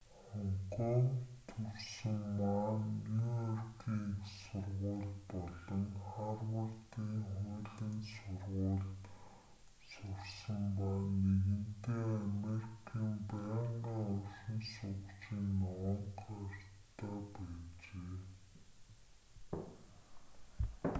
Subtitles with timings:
[0.29, 1.19] хонконгт
[1.49, 2.53] төрсөн ма
[2.85, 9.03] нь нью-йоркийн их сургууль болон харвардын хуулийн сургуульд
[9.91, 10.89] сурсан ба
[11.27, 18.17] нэгэнтээ америкийн байнгын оршин суугчийн ногоон карт"-тай байжээ